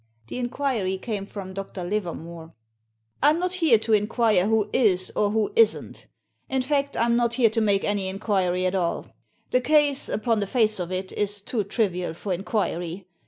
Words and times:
The 0.29 0.39
inquiry 0.39 0.97
came 0.97 1.27
from 1.27 1.53
Dr. 1.53 1.83
Livermore." 1.83 2.55
I'm 3.21 3.37
not 3.39 3.53
here 3.53 3.77
to 3.77 3.93
inquire 3.93 4.47
who 4.47 4.67
is, 4.73 5.11
or 5.15 5.29
who 5.29 5.53
isn't 5.55 6.07
In 6.49 6.63
fact, 6.63 6.97
I'm 6.97 7.15
not 7.15 7.35
here 7.35 7.51
to 7.51 7.61
make 7.61 7.83
any 7.83 8.07
inquiry 8.07 8.65
at 8.65 8.73
all— 8.73 9.15
the 9.51 9.61
case, 9.61 10.09
upon 10.09 10.39
the 10.39 10.47
face 10.47 10.79
of 10.79 10.91
it, 10.91 11.11
is 11.11 11.39
too 11.39 11.63
trivial 11.63 12.15
for 12.15 12.33
inquiry. 12.33 13.05